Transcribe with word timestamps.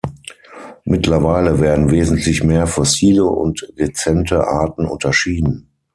Mittlerweile 0.83 1.59
werden 1.59 1.91
wesentlich 1.91 2.43
mehr 2.43 2.65
fossile 2.65 3.23
und 3.23 3.71
rezente 3.77 4.47
Arten 4.47 4.87
unterschieden. 4.87 5.67